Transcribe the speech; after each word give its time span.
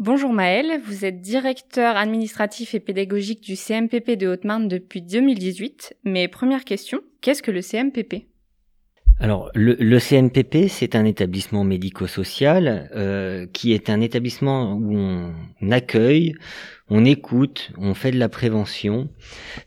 Bonjour 0.00 0.32
Maëlle, 0.32 0.80
vous 0.86 1.04
êtes 1.04 1.20
directeur 1.20 1.96
administratif 1.96 2.72
et 2.72 2.78
pédagogique 2.78 3.40
du 3.40 3.56
CMPP 3.56 4.12
de 4.12 4.28
Haute-Marne 4.28 4.68
depuis 4.68 5.02
2018. 5.02 5.96
Mais 6.04 6.28
première 6.28 6.64
question, 6.64 7.00
qu'est-ce 7.20 7.42
que 7.42 7.50
le 7.50 7.62
CMPP 7.62 8.28
alors, 9.20 9.50
le, 9.52 9.74
le, 9.74 9.98
CMPP, 9.98 10.68
c'est 10.68 10.94
un 10.94 11.04
établissement 11.04 11.64
médico-social 11.64 12.88
euh, 12.94 13.48
qui 13.52 13.72
est 13.72 13.90
un 13.90 14.00
établissement 14.00 14.74
où 14.74 14.96
on 14.96 15.70
accueille, 15.72 16.36
on 16.88 17.04
écoute, 17.04 17.72
on 17.78 17.94
fait 17.94 18.12
de 18.12 18.18
la 18.18 18.28
prévention 18.28 19.08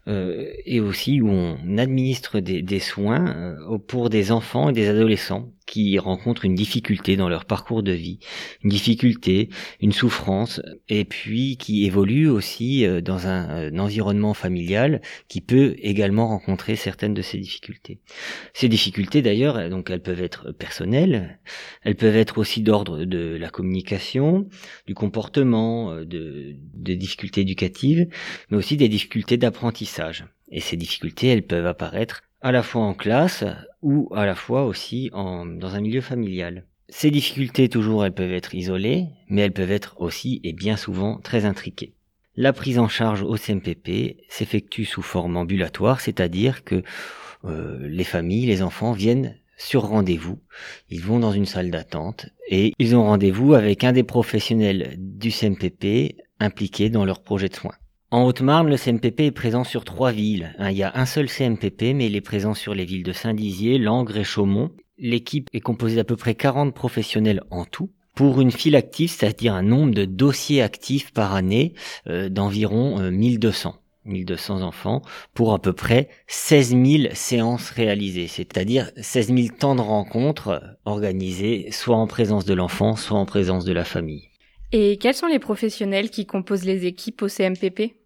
euh, 0.08 0.50
et 0.66 0.80
aussi 0.80 1.20
où 1.20 1.30
on 1.30 1.78
administre 1.78 2.40
des, 2.40 2.80
soins 2.80 3.36
euh, 3.36 3.78
pour 3.78 4.10
des 4.10 4.32
enfants 4.32 4.70
et 4.70 4.74
des 4.74 4.88
adolescents 4.88 5.52
qui 5.72 5.98
rencontrent 6.00 6.44
une 6.44 6.54
difficulté 6.54 7.16
dans 7.16 7.30
leur 7.30 7.46
parcours 7.46 7.82
de 7.82 7.94
vie, 7.94 8.20
une 8.62 8.70
difficulté, 8.70 9.48
une 9.80 9.94
souffrance, 9.94 10.62
et 10.90 11.06
puis 11.06 11.56
qui 11.56 11.86
évoluent 11.86 12.30
aussi 12.30 12.86
euh, 12.86 13.00
dans 13.00 13.28
un, 13.28 13.72
un, 13.72 13.80
environnement 13.80 14.34
familial 14.34 15.02
qui 15.30 15.40
peut 15.40 15.76
également 15.80 16.28
rencontrer 16.28 16.76
certaines 16.76 17.14
de 17.14 17.22
ces 17.22 17.38
difficultés. 17.38 18.02
Ces 18.54 18.68
difficultés 18.68 19.22
d'ailleurs, 19.22 19.70
donc 19.70 19.90
elles 19.90 20.02
peuvent 20.02 20.22
être 20.22 20.52
personnelles, 20.52 21.40
elles 21.84 21.96
peuvent 21.96 22.18
être 22.18 22.38
aussi 22.38 22.62
d'ordre 22.62 23.06
de 23.06 23.38
la 23.40 23.50
communication, 23.50 24.50
du 24.88 24.94
comportement, 24.94 25.96
de 25.96 26.58
difficultés 26.76 27.42
éducatives, 27.42 28.08
mais 28.50 28.58
aussi 28.58 28.76
des 28.76 28.90
difficultés 28.90 29.38
d'apprentissage. 29.38 30.26
Et 30.52 30.60
ces 30.60 30.76
difficultés, 30.76 31.28
elles 31.28 31.48
peuvent 31.48 31.66
apparaître 31.66 32.24
à 32.42 32.52
la 32.52 32.64
fois 32.64 32.84
en 32.84 32.94
classe 32.94 33.44
ou 33.82 34.10
à 34.14 34.26
la 34.26 34.36
fois 34.36 34.66
aussi 34.66 35.10
en, 35.14 35.46
dans 35.46 35.76
un 35.76 35.82
milieu 35.82 36.02
familial. 36.02 36.66
Ces 36.90 37.12
difficultés, 37.12 37.70
toujours, 37.70 38.06
elles 38.06 38.14
peuvent 38.14 38.34
être 38.34 38.54
isolées, 38.54 39.08
mais 39.30 39.42
elles 39.42 39.54
peuvent 39.54 39.72
être 39.72 39.96
aussi 40.02 40.42
et 40.44 40.52
bien 40.52 40.76
souvent 40.76 41.18
très 41.18 41.46
intriquées. 41.46 41.94
La 42.36 42.54
prise 42.54 42.80
en 42.80 42.88
charge 42.88 43.22
au 43.22 43.38
CMPP 43.38 44.18
s'effectue 44.28 44.86
sous 44.86 45.02
forme 45.02 45.38
ambulatoire, 45.38 46.02
c'est-à-dire 46.02 46.64
que 46.64 46.84
euh, 47.46 47.80
les 47.88 48.04
familles, 48.04 48.46
les 48.46 48.62
enfants 48.62 48.92
viennent 48.92 49.38
sur 49.58 49.84
rendez-vous. 49.84 50.40
Ils 50.90 51.02
vont 51.02 51.20
dans 51.20 51.32
une 51.32 51.46
salle 51.46 51.72
d'attente 51.72 52.28
et 52.50 52.74
ils 52.80 52.96
ont 52.96 53.04
rendez-vous 53.04 53.54
avec 53.54 53.84
un 53.84 53.94
des 53.94 54.04
professionnels 54.04 54.96
du 54.98 55.32
CMPP 55.32 56.16
impliqués 56.40 56.90
dans 56.90 57.06
leur 57.06 57.22
projet 57.22 57.48
de 57.48 57.56
soins. 57.56 57.76
En 58.14 58.24
Haute-Marne, 58.24 58.70
le 58.70 58.76
CMPP 58.76 59.22
est 59.22 59.32
présent 59.32 59.64
sur 59.64 59.86
trois 59.86 60.12
villes. 60.12 60.54
Il 60.60 60.76
y 60.76 60.84
a 60.84 60.92
un 60.96 61.06
seul 61.06 61.30
CMPP, 61.30 61.94
mais 61.96 62.08
il 62.08 62.18
est 62.18 62.22
présent 62.22 62.54
sur 62.54 62.76
les 62.76 62.84
villes 62.84 63.04
de 63.04 63.14
Saint-Dizier, 63.14 63.78
Langres 63.78 64.18
et 64.18 64.26
Chaumont. 64.26 64.72
L'équipe 64.98 65.48
est 65.54 65.62
composée 65.62 65.96
d'à 65.96 66.04
peu 66.04 66.18
près 66.18 66.36
40 66.36 66.76
professionnels 66.76 67.42
en 67.52 67.64
tout 67.64 67.90
pour 68.14 68.42
une 68.42 68.52
file 68.52 68.76
active, 68.76 69.10
c'est-à-dire 69.10 69.54
un 69.54 69.64
nombre 69.64 69.94
de 69.94 70.04
dossiers 70.04 70.62
actifs 70.62 71.14
par 71.14 71.34
année 71.34 71.74
euh, 72.08 72.28
d'environ 72.28 73.00
1200. 73.00 73.76
1200 74.04 74.62
enfants 74.62 75.04
pour 75.34 75.54
à 75.54 75.60
peu 75.60 75.72
près 75.72 76.10
16 76.28 76.70
000 76.70 77.14
séances 77.14 77.70
réalisées, 77.70 78.28
c'est-à-dire 78.28 78.92
16 78.98 79.28
000 79.28 79.48
temps 79.58 79.76
de 79.76 79.82
rencontres 79.82 80.62
organisés 80.84 81.70
soit 81.72 81.96
en 81.96 82.08
présence 82.08 82.44
de 82.44 82.56
l'enfant, 82.56 82.98
soit 82.98 83.18
en 83.18 83.26
présence 83.26 83.64
de 83.64 83.72
la 83.72 83.86
famille. 83.86 84.28
Et 84.74 84.98
quels 84.98 85.14
sont 85.14 85.28
les 85.28 85.40
professionnels 85.40 86.10
qui 86.10 86.26
composent 86.26 86.66
les 86.66 86.86
équipes 86.86 87.22
au 87.22 87.28
CMPP 87.28 88.01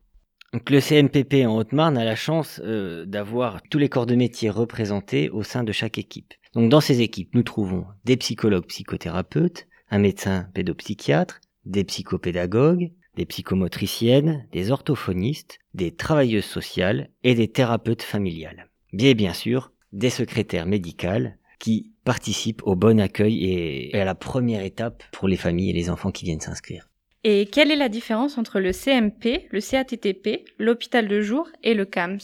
donc 0.56 0.70
le 0.70 0.80
CMPP 0.80 1.46
en 1.46 1.58
Haute-Marne 1.58 1.98
a 1.98 2.06
la 2.06 2.16
chance 2.16 2.62
euh, 2.64 3.06
d'avoir 3.06 3.62
tous 3.64 3.78
les 3.78 3.90
corps 3.90 4.06
de 4.06 4.16
métier 4.16 4.50
représentés 4.50 5.30
au 5.30 5.44
sein 5.44 5.66
de 5.66 5.74
chaque 5.74 5.98
équipe. 5.98 6.34
Donc 6.54 6.70
dans 6.70 6.80
ces 6.80 7.02
équipes, 7.02 7.36
nous 7.36 7.44
trouvons 7.44 7.84
des 8.06 8.16
psychologues 8.16 8.68
psychothérapeutes, 8.68 9.68
un 9.92 10.00
médecin 10.00 10.48
pédopsychiatre, 10.54 11.42
des 11.66 11.84
psychopédagogues, 11.84 12.94
des 13.18 13.26
psychomotriciennes, 13.26 14.48
des 14.54 14.72
orthophonistes, 14.72 15.60
des 15.74 15.92
travailleuses 15.92 16.46
sociales 16.46 17.10
et 17.26 17.36
des 17.36 17.50
thérapeutes 17.50 18.04
familiales. 18.04 18.70
Bien 18.94 19.14
bien 19.14 19.34
sûr, 19.34 19.74
des 19.92 20.10
secrétaires 20.10 20.68
médicales 20.68 21.38
qui 21.60 21.92
participent 22.06 22.66
au 22.66 22.78
bon 22.78 23.02
accueil 23.02 23.44
et 23.44 24.00
à 24.00 24.06
la 24.06 24.16
première 24.16 24.64
étape 24.64 25.04
pour 25.12 25.28
les 25.28 25.36
familles 25.36 25.72
et 25.72 25.74
les 25.74 25.90
enfants 25.90 26.12
qui 26.12 26.24
viennent 26.24 26.40
s'inscrire. 26.40 26.88
Et 27.28 27.48
quelle 27.48 27.72
est 27.72 27.76
la 27.76 27.90
différence 27.90 28.38
entre 28.38 28.60
le 28.60 28.72
CMP, 28.72 29.48
le 29.50 29.60
CATTP, 29.60 30.46
l'hôpital 30.60 31.08
de 31.08 31.22
jour 31.22 31.50
et 31.64 31.74
le 31.74 31.86
CAMS 31.86 32.20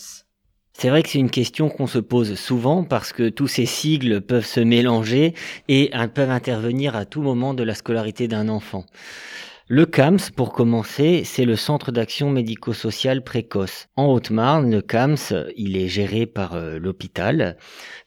c'est 0.73 0.89
vrai 0.89 1.03
que 1.03 1.09
c'est 1.09 1.19
une 1.19 1.29
question 1.29 1.69
qu'on 1.69 1.85
se 1.85 1.99
pose 1.99 2.35
souvent 2.35 2.85
parce 2.85 3.11
que 3.11 3.27
tous 3.27 3.47
ces 3.47 3.65
sigles 3.65 4.21
peuvent 4.21 4.45
se 4.45 4.61
mélanger 4.61 5.35
et 5.67 5.91
peuvent 6.15 6.29
intervenir 6.29 6.95
à 6.95 7.03
tout 7.03 7.21
moment 7.21 7.53
de 7.53 7.61
la 7.61 7.75
scolarité 7.75 8.29
d'un 8.29 8.47
enfant. 8.47 8.85
Le 9.73 9.85
CAMS, 9.85 10.31
pour 10.35 10.51
commencer, 10.51 11.21
c'est 11.23 11.45
le 11.45 11.55
Centre 11.55 11.93
d'action 11.93 12.29
médico-sociale 12.29 13.23
précoce. 13.23 13.87
En 13.95 14.07
Haute-Marne, 14.07 14.69
le 14.69 14.81
CAMS, 14.81 15.33
il 15.55 15.77
est 15.77 15.87
géré 15.87 16.25
par 16.25 16.55
euh, 16.55 16.77
l'hôpital, 16.77 17.55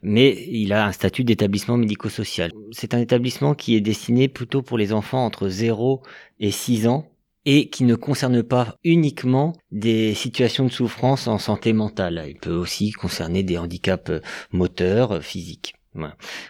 mais 0.02 0.44
il 0.50 0.74
a 0.74 0.84
un 0.84 0.92
statut 0.92 1.24
d'établissement 1.24 1.78
médico-social. 1.78 2.52
C'est 2.72 2.92
un 2.92 2.98
établissement 2.98 3.54
qui 3.54 3.76
est 3.76 3.80
destiné 3.80 4.28
plutôt 4.28 4.60
pour 4.60 4.76
les 4.76 4.92
enfants 4.92 5.24
entre 5.24 5.48
0 5.48 6.02
et 6.38 6.50
6 6.50 6.86
ans 6.86 7.08
et 7.46 7.70
qui 7.70 7.84
ne 7.84 7.94
concerne 7.94 8.42
pas 8.42 8.76
uniquement 8.84 9.54
des 9.72 10.12
situations 10.12 10.66
de 10.66 10.70
souffrance 10.70 11.28
en 11.28 11.38
santé 11.38 11.72
mentale. 11.72 12.26
Il 12.28 12.36
peut 12.36 12.52
aussi 12.52 12.92
concerner 12.92 13.42
des 13.42 13.56
handicaps 13.56 14.10
euh, 14.10 14.20
moteurs, 14.52 15.12
euh, 15.12 15.20
physiques, 15.20 15.76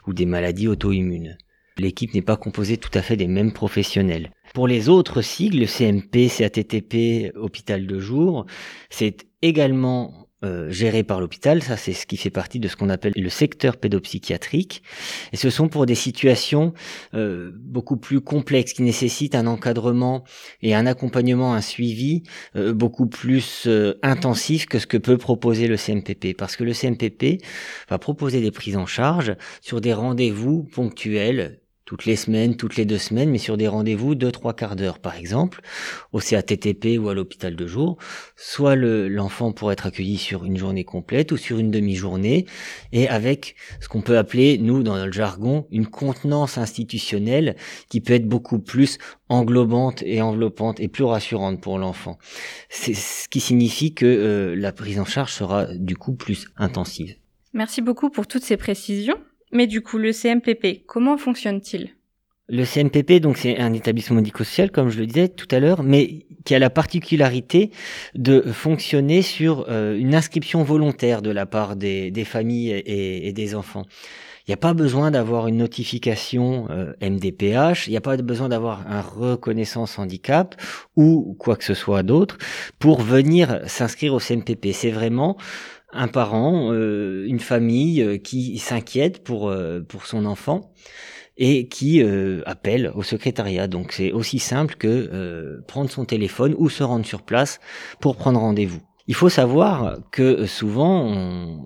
ou 0.09 0.13
des 0.13 0.27
maladies 0.27 0.67
auto-immunes. 0.67 1.39
L'équipe 1.77 2.15
n'est 2.15 2.23
pas 2.23 2.37
composée 2.37 2.79
tout 2.79 2.91
à 2.95 3.03
fait 3.03 3.17
des 3.17 3.29
mêmes 3.29 3.53
professionnels. 3.53 4.31
Pour 4.55 4.69
les 4.69 4.89
autres 4.89 5.21
sigles, 5.21 5.67
CMP, 5.67 6.29
CATTP, 6.29 7.37
hôpital 7.37 7.89
de 7.89 7.99
jour, 7.99 8.47
c'est 8.89 9.27
également 9.43 10.29
euh, 10.45 10.71
géré 10.71 11.03
par 11.03 11.21
l'hôpital, 11.21 11.61
ça 11.61 11.77
c'est 11.77 11.93
ce 11.93 12.07
qui 12.07 12.17
fait 12.17 12.31
partie 12.31 12.61
de 12.61 12.69
ce 12.69 12.77
qu'on 12.77 12.89
appelle 12.89 13.15
le 13.17 13.29
secteur 13.31 13.79
pédopsychiatrique, 13.79 14.85
et 15.33 15.37
ce 15.37 15.51
sont 15.51 15.67
pour 15.67 15.87
des 15.87 15.97
situations 15.97 16.73
euh, 17.15 17.51
beaucoup 17.57 17.97
plus 17.97 18.21
complexes 18.21 18.75
qui 18.75 18.83
nécessitent 18.83 19.35
un 19.35 19.49
encadrement 19.49 20.23
et 20.63 20.73
un 20.73 20.87
accompagnement, 20.87 21.53
un 21.55 21.61
suivi 21.61 22.23
euh, 22.55 22.73
beaucoup 22.73 23.07
plus 23.07 23.69
intensif 24.05 24.67
que 24.67 24.79
ce 24.79 24.87
que 24.87 24.99
peut 24.99 25.19
proposer 25.19 25.67
le 25.67 25.77
CMPP, 25.77 26.37
parce 26.39 26.55
que 26.55 26.63
le 26.63 26.75
CMPP 26.75 27.43
va 27.89 27.99
proposer 27.99 28.41
des 28.41 28.53
prises 28.53 28.77
en 28.77 28.87
charge 28.87 29.35
sur 29.63 29.81
des 29.81 29.95
rendez-vous 29.95 30.63
ponctuels 30.63 31.59
toutes 31.84 32.06
les 32.06 32.17
semaines, 32.17 32.56
toutes 32.56 32.77
les 32.77 32.84
deux 32.84 32.99
semaines, 32.99 33.31
mais 33.31 33.39
sur 33.39 33.56
des 33.56 33.69
rendez-vous 33.69 34.15
de 34.15 34.31
trois 34.31 34.55
quarts 34.55 34.77
d'heure, 34.77 34.99
par 34.99 35.17
exemple, 35.17 35.61
au 36.12 36.19
CATTP 36.19 36.99
ou 36.99 37.09
à 37.09 37.15
l'hôpital 37.15 37.56
de 37.56 37.67
jour. 37.67 37.99
Soit 38.37 38.77
l'enfant 38.77 39.53
pourrait 39.53 39.75
être 39.75 39.87
accueilli 39.87 40.17
sur 40.17 40.44
une 40.44 40.56
journée 40.56 40.84
complète 40.84 41.33
ou 41.33 41.37
sur 41.37 41.59
une 41.59 41.71
demi-journée, 41.71 42.47
et 42.93 43.09
avec 43.09 43.56
ce 43.81 43.89
qu'on 43.89 44.00
peut 44.00 44.17
appeler, 44.17 44.59
nous, 44.59 44.83
dans 44.83 45.05
le 45.05 45.12
jargon, 45.12 45.67
une 45.71 45.87
contenance 45.87 46.56
institutionnelle 46.56 47.56
qui 47.89 48.00
peut 48.00 48.15
être 48.15 48.28
beaucoup 48.28 48.59
plus 48.59 48.99
englobante 49.28 50.03
et 50.05 50.23
enveloppante 50.23 50.81
et 50.81 50.89
plus 50.89 51.05
rassurante 51.05 51.61
pour 51.61 51.78
l'enfant. 51.78 52.19
C'est 52.69 52.94
ce 52.94 53.28
qui 53.28 53.41
signifie 53.41 53.94
que 53.94 54.06
euh, 54.06 54.55
la 54.56 54.73
prise 54.73 54.99
en 54.99 55.05
charge 55.05 55.33
sera 55.33 55.67
du 55.75 55.97
coup 55.97 56.15
plus 56.15 56.47
intensive. 56.56 57.17
Merci 57.53 57.83
beaucoup 57.83 58.11
pour 58.11 58.27
toutes 58.27 58.43
ces 58.43 58.56
précisions. 58.56 59.19
Mais 59.55 59.69
du 59.69 59.83
coup, 59.83 59.99
le 59.99 60.13
CMPP, 60.13 60.85
comment 60.85 61.17
fonctionne-t-il? 61.17 61.91
Le 62.49 62.65
CMPP, 62.65 63.21
donc, 63.21 63.39
c'est 63.39 63.59
un 63.59 63.73
établissement 63.73 64.17
médico-social, 64.17 64.71
comme 64.71 64.91
je 64.91 64.99
le 64.99 65.07
disais 65.07 65.29
tout 65.29 65.47
à 65.51 65.61
l'heure, 65.61 65.83
mais 65.83 66.27
qui 66.45 66.55
a 66.55 66.59
la 66.59 66.71
particularité 66.71 67.71
de 68.15 68.43
fonctionner 68.43 69.23
sur 69.23 69.65
euh, 69.69 69.97
une 69.97 70.15
inscription 70.15 70.63
volontaire 70.63 71.23
de 71.23 71.31
la 71.31 71.47
part 71.47 71.77
des, 71.77 72.13
familles 72.27 72.83
et, 72.85 73.33
des 73.33 73.55
enfants. 73.55 73.87
Il 74.47 74.51
n'y 74.51 74.55
a 74.55 74.59
pas 74.59 74.75
besoin 74.75 75.11
d'avoir 75.11 75.47
une 75.47 75.57
notification 75.57 76.67
euh, 76.69 76.93
MDPH, 77.01 77.87
il 77.87 77.93
n'y 77.93 77.97
a 77.97 78.03
pas 78.03 78.19
besoin 78.19 78.51
d'avoir 78.51 78.85
un 78.91 79.01
reconnaissance 79.01 79.99
handicap 79.99 80.55
ou 80.97 81.35
quoi 81.39 81.57
que 81.57 81.65
ce 81.65 81.73
soit 81.73 82.03
d'autre 82.03 82.37
pour 82.79 83.00
venir 83.00 83.61
s'inscrire 83.67 84.12
au 84.12 84.19
CMPP. 84.19 84.73
C'est 84.73 84.91
vraiment 84.91 85.39
un 85.94 86.08
parent, 86.08 86.73
euh, 86.73 87.25
une 87.26 87.41
famille 87.41 88.02
euh, 88.02 88.19
qui 88.19 88.58
s'inquiète 88.58 89.23
pour, 89.23 89.49
euh, 89.49 89.81
pour 89.81 90.06
son 90.06 90.26
enfant 90.26 90.73
et 91.37 91.67
qui 91.67 92.00
appelle 92.46 92.93
au 92.94 93.02
secrétariat. 93.02 93.67
Donc 93.67 93.91
c'est 93.91 94.12
aussi 94.12 94.38
simple 94.38 94.76
que 94.76 95.61
prendre 95.67 95.91
son 95.91 96.05
téléphone 96.05 96.55
ou 96.58 96.69
se 96.69 96.85
rendre 96.85 97.05
sur 97.05 97.23
place 97.23 97.58
pour 98.00 98.14
prendre 98.14 98.38
rendez-vous. 98.38 98.79
Il 99.08 99.17
faut 99.17 99.29
savoir 99.29 99.99
que 100.12 100.46
souvent, 100.46 101.61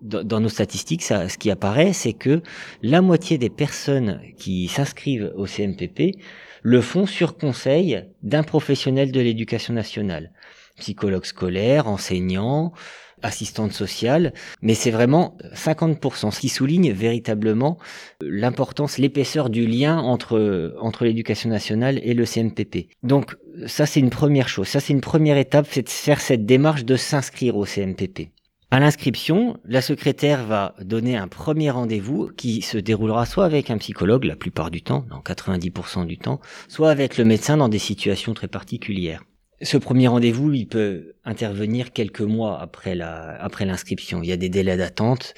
dans 0.00 0.38
nos 0.38 0.48
statistiques, 0.48 1.02
ça, 1.02 1.28
ce 1.28 1.38
qui 1.38 1.50
apparaît, 1.50 1.92
c'est 1.92 2.12
que 2.12 2.40
la 2.84 3.02
moitié 3.02 3.36
des 3.36 3.50
personnes 3.50 4.20
qui 4.38 4.68
s'inscrivent 4.68 5.32
au 5.34 5.46
CMPP 5.46 6.16
le 6.62 6.80
font 6.80 7.06
sur 7.06 7.36
conseil 7.36 8.04
d'un 8.22 8.44
professionnel 8.44 9.10
de 9.10 9.20
l'éducation 9.20 9.74
nationale, 9.74 10.30
psychologue 10.76 11.24
scolaire, 11.24 11.88
enseignant, 11.88 12.72
assistante 13.22 13.72
sociale, 13.72 14.32
mais 14.62 14.74
c'est 14.74 14.90
vraiment 14.90 15.36
50%, 15.54 16.30
ce 16.30 16.40
qui 16.40 16.48
souligne 16.48 16.92
véritablement 16.92 17.78
l'importance, 18.20 18.98
l'épaisseur 18.98 19.50
du 19.50 19.66
lien 19.66 19.98
entre, 19.98 20.74
entre 20.80 21.04
l'éducation 21.04 21.50
nationale 21.50 22.00
et 22.02 22.14
le 22.14 22.24
CMPP. 22.24 22.88
Donc 23.02 23.36
ça 23.66 23.86
c'est 23.86 24.00
une 24.00 24.10
première 24.10 24.48
chose, 24.48 24.68
ça 24.68 24.80
c'est 24.80 24.92
une 24.92 25.00
première 25.00 25.36
étape, 25.36 25.66
c'est 25.70 25.82
de 25.82 25.88
faire 25.88 26.20
cette 26.20 26.46
démarche 26.46 26.84
de 26.84 26.96
s'inscrire 26.96 27.56
au 27.56 27.64
CMPP. 27.64 28.30
À 28.72 28.78
l'inscription, 28.78 29.56
la 29.64 29.82
secrétaire 29.82 30.46
va 30.46 30.76
donner 30.80 31.16
un 31.16 31.26
premier 31.26 31.70
rendez-vous 31.70 32.30
qui 32.36 32.62
se 32.62 32.78
déroulera 32.78 33.26
soit 33.26 33.44
avec 33.44 33.68
un 33.68 33.78
psychologue 33.78 34.22
la 34.24 34.36
plupart 34.36 34.70
du 34.70 34.80
temps, 34.80 35.04
dans 35.10 35.18
90% 35.18 36.06
du 36.06 36.18
temps, 36.18 36.40
soit 36.68 36.90
avec 36.90 37.18
le 37.18 37.24
médecin 37.24 37.56
dans 37.56 37.68
des 37.68 37.80
situations 37.80 38.32
très 38.32 38.46
particulières. 38.46 39.24
Ce 39.62 39.76
premier 39.76 40.08
rendez-vous, 40.08 40.52
il 40.52 40.66
peut 40.66 41.14
intervenir 41.24 41.92
quelques 41.92 42.22
mois 42.22 42.60
après 42.60 42.94
la, 42.94 43.36
après 43.42 43.66
l'inscription. 43.66 44.22
Il 44.22 44.28
y 44.28 44.32
a 44.32 44.38
des 44.38 44.48
délais 44.48 44.78
d'attente, 44.78 45.34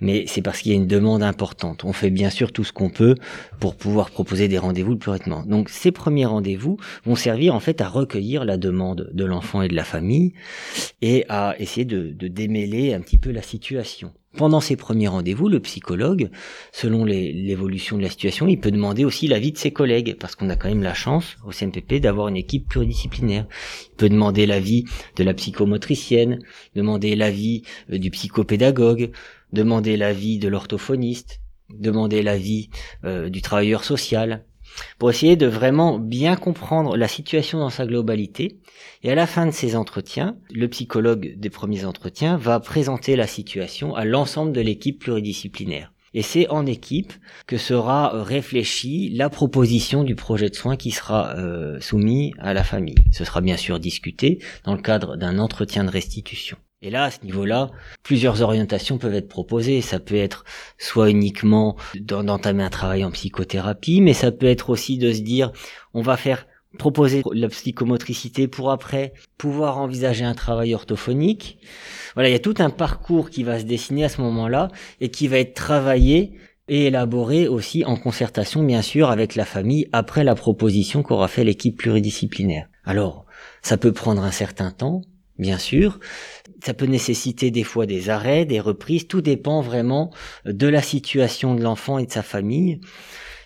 mais 0.00 0.24
c'est 0.26 0.42
parce 0.42 0.60
qu'il 0.60 0.72
y 0.72 0.74
a 0.74 0.78
une 0.78 0.88
demande 0.88 1.22
importante. 1.22 1.84
On 1.84 1.92
fait 1.92 2.10
bien 2.10 2.28
sûr 2.28 2.52
tout 2.52 2.64
ce 2.64 2.72
qu'on 2.72 2.90
peut 2.90 3.14
pour 3.60 3.76
pouvoir 3.76 4.10
proposer 4.10 4.48
des 4.48 4.58
rendez-vous 4.58 4.92
le 4.92 4.98
plus 4.98 5.12
rapidement. 5.12 5.44
Donc 5.46 5.68
ces 5.68 5.92
premiers 5.92 6.26
rendez-vous 6.26 6.76
vont 7.04 7.14
servir 7.14 7.54
en 7.54 7.60
fait 7.60 7.80
à 7.80 7.88
recueillir 7.88 8.44
la 8.44 8.56
demande 8.56 9.10
de 9.12 9.24
l'enfant 9.24 9.62
et 9.62 9.68
de 9.68 9.76
la 9.76 9.84
famille 9.84 10.32
et 11.00 11.24
à 11.28 11.54
essayer 11.60 11.84
de, 11.84 12.10
de 12.10 12.26
démêler 12.26 12.94
un 12.94 13.00
petit 13.00 13.18
peu 13.18 13.30
la 13.30 13.42
situation. 13.42 14.12
Pendant 14.36 14.60
ces 14.60 14.76
premiers 14.76 15.08
rendez-vous, 15.08 15.48
le 15.50 15.60
psychologue, 15.60 16.30
selon 16.72 17.04
l'évolution 17.04 17.98
de 17.98 18.02
la 18.02 18.08
situation, 18.08 18.46
il 18.48 18.58
peut 18.58 18.70
demander 18.70 19.04
aussi 19.04 19.28
l'avis 19.28 19.52
de 19.52 19.58
ses 19.58 19.72
collègues, 19.72 20.16
parce 20.18 20.36
qu'on 20.36 20.48
a 20.48 20.56
quand 20.56 20.68
même 20.68 20.82
la 20.82 20.94
chance 20.94 21.36
au 21.44 21.52
CMPP 21.52 22.00
d'avoir 22.00 22.28
une 22.28 22.38
équipe 22.38 22.66
pluridisciplinaire. 22.66 23.46
Il 23.90 23.96
peut 23.96 24.08
demander 24.08 24.46
l'avis 24.46 24.86
de 25.16 25.24
la 25.24 25.34
psychomotricienne, 25.34 26.38
demander 26.74 27.14
l'avis 27.14 27.62
euh, 27.90 27.98
du 27.98 28.10
psychopédagogue, 28.10 29.10
demander 29.52 29.98
l'avis 29.98 30.38
de 30.38 30.48
l'orthophoniste, 30.48 31.40
demander 31.68 32.22
l'avis 32.22 32.70
euh, 33.04 33.28
du 33.28 33.42
travailleur 33.42 33.84
social, 33.84 34.46
pour 34.98 35.10
essayer 35.10 35.36
de 35.36 35.46
vraiment 35.46 35.98
bien 35.98 36.36
comprendre 36.36 36.96
la 36.96 37.08
situation 37.08 37.58
dans 37.58 37.70
sa 37.70 37.86
globalité. 37.86 38.60
Et 39.02 39.10
à 39.10 39.14
la 39.14 39.26
fin 39.26 39.46
de 39.46 39.50
ces 39.50 39.76
entretiens, 39.76 40.36
le 40.50 40.68
psychologue 40.68 41.34
des 41.36 41.50
premiers 41.50 41.84
entretiens 41.84 42.36
va 42.36 42.60
présenter 42.60 43.16
la 43.16 43.26
situation 43.26 43.94
à 43.94 44.04
l'ensemble 44.04 44.52
de 44.52 44.60
l'équipe 44.60 44.98
pluridisciplinaire. 44.98 45.92
Et 46.14 46.22
c'est 46.22 46.48
en 46.48 46.66
équipe 46.66 47.12
que 47.46 47.56
sera 47.56 48.22
réfléchie 48.22 49.10
la 49.14 49.30
proposition 49.30 50.04
du 50.04 50.14
projet 50.14 50.50
de 50.50 50.54
soins 50.54 50.76
qui 50.76 50.90
sera 50.90 51.34
euh, 51.36 51.80
soumis 51.80 52.34
à 52.38 52.52
la 52.52 52.64
famille. 52.64 52.96
Ce 53.12 53.24
sera 53.24 53.40
bien 53.40 53.56
sûr 53.56 53.80
discuté 53.80 54.38
dans 54.64 54.74
le 54.74 54.82
cadre 54.82 55.16
d'un 55.16 55.38
entretien 55.38 55.84
de 55.84 55.90
restitution. 55.90 56.58
Et 56.84 56.90
là, 56.90 57.04
à 57.04 57.10
ce 57.12 57.24
niveau-là, 57.24 57.70
plusieurs 58.02 58.42
orientations 58.42 58.98
peuvent 58.98 59.14
être 59.14 59.28
proposées. 59.28 59.80
Ça 59.82 60.00
peut 60.00 60.16
être 60.16 60.44
soit 60.78 61.10
uniquement 61.10 61.76
d'entamer 61.94 62.64
un 62.64 62.70
travail 62.70 63.04
en 63.04 63.12
psychothérapie, 63.12 64.00
mais 64.00 64.14
ça 64.14 64.32
peut 64.32 64.46
être 64.46 64.68
aussi 64.68 64.98
de 64.98 65.12
se 65.12 65.20
dire, 65.20 65.52
on 65.94 66.02
va 66.02 66.16
faire 66.16 66.46
proposer 66.78 67.22
la 67.32 67.48
psychomotricité 67.48 68.48
pour 68.48 68.72
après 68.72 69.12
pouvoir 69.38 69.78
envisager 69.78 70.24
un 70.24 70.34
travail 70.34 70.74
orthophonique. 70.74 71.58
Voilà, 72.14 72.30
il 72.30 72.32
y 72.32 72.36
a 72.36 72.40
tout 72.40 72.54
un 72.58 72.70
parcours 72.70 73.30
qui 73.30 73.44
va 73.44 73.60
se 73.60 73.64
dessiner 73.64 74.04
à 74.04 74.08
ce 74.08 74.20
moment-là 74.20 74.68
et 75.00 75.10
qui 75.10 75.28
va 75.28 75.38
être 75.38 75.54
travaillé 75.54 76.32
et 76.68 76.86
élaboré 76.86 77.46
aussi 77.46 77.84
en 77.84 77.96
concertation, 77.96 78.64
bien 78.64 78.82
sûr, 78.82 79.10
avec 79.10 79.34
la 79.36 79.44
famille 79.44 79.88
après 79.92 80.24
la 80.24 80.34
proposition 80.34 81.02
qu'aura 81.02 81.28
fait 81.28 81.44
l'équipe 81.44 81.76
pluridisciplinaire. 81.76 82.68
Alors, 82.84 83.26
ça 83.60 83.76
peut 83.76 83.92
prendre 83.92 84.22
un 84.22 84.30
certain 84.30 84.70
temps, 84.70 85.02
bien 85.42 85.58
sûr. 85.58 86.00
Ça 86.64 86.72
peut 86.72 86.86
nécessiter 86.86 87.50
des 87.50 87.64
fois 87.64 87.86
des 87.86 88.08
arrêts, 88.08 88.46
des 88.46 88.60
reprises, 88.60 89.06
tout 89.06 89.20
dépend 89.20 89.60
vraiment 89.60 90.10
de 90.46 90.66
la 90.68 90.80
situation 90.80 91.54
de 91.54 91.62
l'enfant 91.62 91.98
et 91.98 92.06
de 92.06 92.12
sa 92.12 92.22
famille 92.22 92.80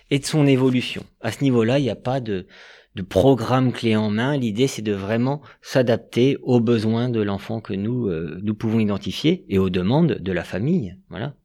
et 0.09 0.19
de 0.19 0.25
son 0.25 0.47
évolution. 0.47 1.03
À 1.21 1.31
ce 1.31 1.43
niveau-là, 1.43 1.79
il 1.79 1.83
n'y 1.83 1.89
a 1.89 1.95
pas 1.95 2.21
de, 2.21 2.47
de 2.97 3.03
programme 3.03 3.71
clé 3.71 3.95
en 3.95 4.09
main. 4.09 4.35
L'idée, 4.35 4.65
c'est 4.65 4.81
de 4.81 4.91
vraiment 4.91 5.41
s'adapter 5.61 6.37
aux 6.41 6.59
besoins 6.59 7.09
de 7.09 7.21
l'enfant 7.21 7.61
que 7.61 7.73
nous 7.73 8.07
euh, 8.07 8.39
nous 8.41 8.55
pouvons 8.55 8.79
identifier 8.79 9.45
et 9.49 9.59
aux 9.59 9.69
demandes 9.69 10.13
de 10.13 10.31
la 10.31 10.43
famille. 10.43 10.97
Voilà. 11.09 11.35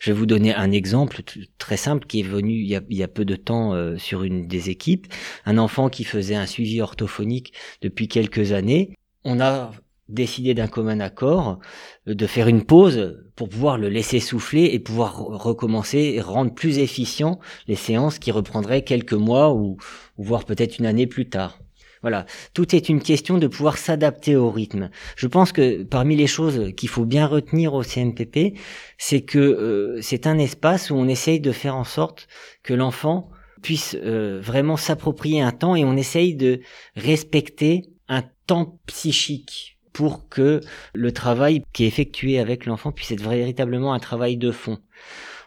Je 0.00 0.12
vais 0.12 0.16
vous 0.16 0.26
donner 0.26 0.54
un 0.54 0.70
exemple 0.70 1.22
très 1.58 1.76
simple 1.76 2.06
qui 2.06 2.20
est 2.20 2.24
venu 2.24 2.54
il 2.54 2.68
y 2.68 3.02
a, 3.02 3.08
peu 3.08 3.24
de 3.24 3.34
temps 3.34 3.74
euh, 3.74 3.96
sur 3.98 4.22
une 4.22 4.46
des 4.46 4.70
équipes. 4.70 5.12
Un 5.44 5.58
enfant 5.58 5.88
qui 5.88 6.04
faisait 6.04 6.36
un 6.36 6.46
suivi 6.46 6.80
orthophonique 6.80 7.52
depuis 7.82 8.06
quelques 8.06 8.52
années. 8.52 8.96
On 9.24 9.40
a 9.40 9.72
décidé 10.12 10.54
d'un 10.54 10.68
commun 10.68 11.00
accord 11.00 11.58
euh, 12.06 12.14
de 12.14 12.26
faire 12.26 12.48
une 12.48 12.64
pause 12.64 13.18
pour 13.36 13.48
pouvoir 13.48 13.78
le 13.78 13.88
laisser 13.88 14.20
souffler 14.20 14.70
et 14.72 14.78
pouvoir 14.78 15.16
recommencer 15.16 16.12
et 16.16 16.20
rendre 16.20 16.54
plus 16.54 16.78
efficient 16.78 17.40
les 17.66 17.74
séances 17.74 18.18
qui 18.18 18.30
reprendraient 18.30 18.82
quelques 18.82 19.12
mois 19.12 19.52
ou, 19.52 19.76
voire 20.18 20.44
peut-être 20.44 20.78
une 20.78 20.86
année 20.86 21.06
plus 21.06 21.28
tard. 21.28 21.58
Voilà, 22.02 22.26
tout 22.52 22.74
est 22.74 22.88
une 22.88 23.00
question 23.00 23.38
de 23.38 23.46
pouvoir 23.46 23.78
s'adapter 23.78 24.34
au 24.34 24.50
rythme. 24.50 24.90
Je 25.16 25.28
pense 25.28 25.52
que 25.52 25.84
parmi 25.84 26.16
les 26.16 26.26
choses 26.26 26.72
qu'il 26.76 26.88
faut 26.88 27.04
bien 27.04 27.26
retenir 27.26 27.74
au 27.74 27.84
CMPP, 27.84 28.58
c'est 28.98 29.20
que 29.22 29.38
euh, 29.38 30.00
c'est 30.02 30.26
un 30.26 30.38
espace 30.38 30.90
où 30.90 30.94
on 30.94 31.06
essaye 31.06 31.38
de 31.38 31.52
faire 31.52 31.76
en 31.76 31.84
sorte 31.84 32.26
que 32.64 32.74
l'enfant 32.74 33.30
puisse 33.62 33.96
euh, 34.02 34.40
vraiment 34.42 34.76
s'approprier 34.76 35.40
un 35.40 35.52
temps 35.52 35.76
et 35.76 35.84
on 35.84 35.96
essaye 35.96 36.34
de 36.34 36.60
respecter 36.96 37.84
un 38.08 38.24
temps 38.46 38.80
psychique 38.86 39.71
pour 39.92 40.28
que 40.28 40.60
le 40.94 41.12
travail 41.12 41.62
qui 41.72 41.84
est 41.84 41.88
effectué 41.88 42.38
avec 42.38 42.66
l'enfant 42.66 42.92
puisse 42.92 43.10
être 43.10 43.28
véritablement 43.28 43.92
un 43.92 43.98
travail 43.98 44.36
de 44.36 44.50
fond 44.50 44.78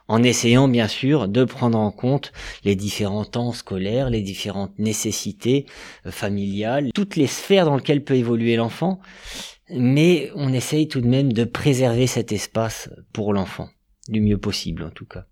en 0.07 0.23
essayant 0.23 0.67
bien 0.67 0.87
sûr 0.87 1.27
de 1.27 1.43
prendre 1.43 1.79
en 1.79 1.91
compte 1.91 2.31
les 2.63 2.75
différents 2.75 3.25
temps 3.25 3.53
scolaires, 3.53 4.09
les 4.09 4.21
différentes 4.21 4.77
nécessités 4.77 5.65
euh, 6.05 6.11
familiales, 6.11 6.91
toutes 6.93 7.15
les 7.15 7.27
sphères 7.27 7.65
dans 7.65 7.75
lesquelles 7.75 8.03
peut 8.03 8.15
évoluer 8.15 8.55
l'enfant, 8.55 8.99
mais 9.69 10.31
on 10.35 10.53
essaye 10.53 10.87
tout 10.87 11.01
de 11.01 11.07
même 11.07 11.33
de 11.33 11.43
préserver 11.43 12.07
cet 12.07 12.31
espace 12.31 12.89
pour 13.13 13.33
l'enfant, 13.33 13.69
du 14.07 14.21
mieux 14.21 14.37
possible 14.37 14.83
en 14.83 14.91
tout 14.91 15.05
cas. 15.05 15.25